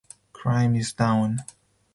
Crime 0.33 0.75
is 0.77 0.93
down. 0.93 1.43